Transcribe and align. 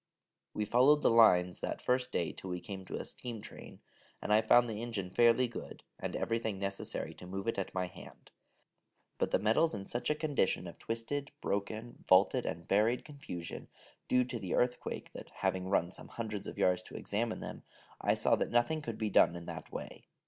We 0.55 0.65
followed 0.65 1.03
the 1.03 1.11
lines 1.11 1.59
that 1.59 1.79
first 1.79 2.11
day 2.11 2.31
till 2.31 2.49
we 2.49 2.59
came 2.59 2.85
to 2.85 2.95
a 2.95 3.05
steam 3.05 3.39
train, 3.39 3.81
and 4.19 4.33
I 4.33 4.41
found 4.41 4.67
the 4.67 4.81
engine 4.81 5.11
fairly 5.11 5.47
good, 5.47 5.83
and 5.99 6.15
everything 6.15 6.57
necessary 6.57 7.13
to 7.13 7.27
move 7.27 7.47
it 7.47 7.59
at 7.59 7.75
my 7.75 7.85
hand: 7.85 8.31
but 9.19 9.29
the 9.29 9.37
metals 9.37 9.75
in 9.75 9.85
such 9.85 10.09
a 10.09 10.15
condition 10.15 10.65
of 10.65 10.79
twisted, 10.79 11.31
broken, 11.39 12.03
vaulted, 12.07 12.47
and 12.47 12.67
buried 12.67 13.05
confusion, 13.05 13.67
due 14.07 14.23
to 14.23 14.39
the 14.39 14.55
earthquake, 14.55 15.11
that, 15.13 15.29
having 15.29 15.67
run 15.67 15.91
some 15.91 16.07
hundreds 16.07 16.47
of 16.47 16.57
yards 16.57 16.81
to 16.81 16.95
examine 16.95 17.39
them, 17.39 17.61
I 18.01 18.15
saw 18.15 18.35
that 18.37 18.49
nothing 18.49 18.81
could 18.81 18.97
be 18.97 19.11
done 19.11 19.35
in 19.35 19.45
that 19.45 19.71
way. 19.71 20.07